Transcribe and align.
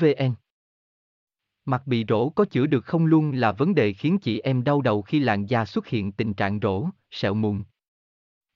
vn 0.00 0.34
Mặt 1.64 1.86
bị 1.86 2.04
rỗ 2.08 2.28
có 2.28 2.44
chữa 2.44 2.66
được 2.66 2.84
không 2.84 3.06
luôn 3.06 3.32
là 3.32 3.52
vấn 3.52 3.74
đề 3.74 3.92
khiến 3.92 4.18
chị 4.18 4.40
em 4.40 4.64
đau 4.64 4.80
đầu 4.80 5.02
khi 5.02 5.18
làn 5.18 5.46
da 5.46 5.64
xuất 5.64 5.86
hiện 5.86 6.12
tình 6.12 6.34
trạng 6.34 6.58
rỗ, 6.62 6.88
sẹo 7.10 7.34
mụn. 7.34 7.62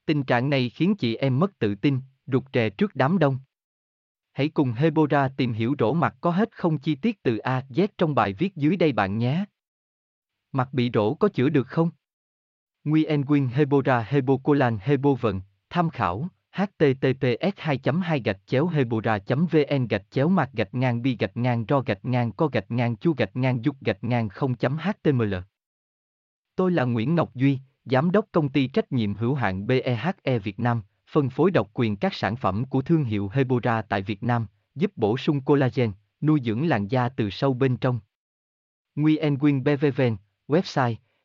Tình 0.06 0.22
trạng 0.22 0.50
này 0.50 0.70
khiến 0.70 0.94
chị 0.96 1.16
em 1.16 1.38
mất 1.38 1.58
tự 1.58 1.74
tin, 1.74 2.00
rụt 2.26 2.44
rè 2.52 2.70
trước 2.70 2.94
đám 2.94 3.18
đông. 3.18 3.38
Hãy 4.32 4.48
cùng 4.48 4.72
Hebora 4.72 5.28
tìm 5.36 5.52
hiểu 5.52 5.74
rỗ 5.78 5.92
mặt 5.92 6.14
có 6.20 6.30
hết 6.30 6.56
không 6.56 6.78
chi 6.78 6.94
tiết 6.94 7.22
từ 7.22 7.38
A 7.38 7.62
Z 7.68 7.88
trong 7.98 8.14
bài 8.14 8.32
viết 8.32 8.56
dưới 8.56 8.76
đây 8.76 8.92
bạn 8.92 9.18
nhé. 9.18 9.44
Mặt 10.52 10.68
bị 10.72 10.90
rỗ 10.94 11.14
có 11.14 11.28
chữa 11.28 11.48
được 11.48 11.68
không? 11.68 11.90
Nguyen 12.84 13.24
Quyên 13.24 13.48
Hebora 13.48 14.06
Hebocolan 14.08 14.78
Hebovận, 14.82 15.40
tham 15.70 15.90
khảo 15.90 16.28
https 16.52 17.52
2 17.56 17.78
2 18.02 18.20
gạch 18.20 18.40
chéo 18.46 18.66
hebora 18.66 19.18
vn 19.28 19.86
gạch 19.88 20.10
chéo 20.10 20.28
mặt 20.28 20.50
gạch 20.52 20.74
ngang 20.74 21.02
bi 21.02 21.16
gạch 21.18 21.36
ngang 21.36 21.64
ro 21.68 21.80
gạch 21.80 22.04
ngang 22.04 22.32
co 22.32 22.46
gạch 22.46 22.70
ngang 22.70 22.96
chu 22.96 23.14
gạch 23.14 23.36
ngang 23.36 23.64
dục 23.64 23.76
gạch 23.80 24.04
ngang 24.04 24.28
0 24.28 24.54
html 24.60 25.34
Tôi 26.56 26.70
là 26.72 26.84
Nguyễn 26.84 27.14
Ngọc 27.14 27.34
Duy, 27.34 27.58
Giám 27.84 28.10
đốc 28.10 28.26
công 28.32 28.48
ty 28.48 28.66
trách 28.66 28.92
nhiệm 28.92 29.14
hữu 29.14 29.34
hạn 29.34 29.66
BEHE 29.66 30.38
Việt 30.38 30.60
Nam, 30.60 30.82
phân 31.10 31.30
phối 31.30 31.50
độc 31.50 31.70
quyền 31.74 31.96
các 31.96 32.14
sản 32.14 32.36
phẩm 32.36 32.64
của 32.64 32.82
thương 32.82 33.04
hiệu 33.04 33.30
Hebora 33.32 33.82
tại 33.82 34.02
Việt 34.02 34.22
Nam, 34.22 34.46
giúp 34.74 34.92
bổ 34.96 35.16
sung 35.16 35.40
collagen, 35.40 35.92
nuôi 36.20 36.40
dưỡng 36.44 36.68
làn 36.68 36.88
da 36.88 37.08
từ 37.08 37.30
sâu 37.30 37.54
bên 37.54 37.76
trong. 37.76 38.00
Nguyen 38.94 39.34
Nguyen 39.34 39.64
BVVN, 39.64 40.16
website 40.48 40.94